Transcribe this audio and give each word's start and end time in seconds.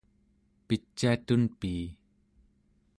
piciatun 0.67 1.41
pii! 1.59 1.83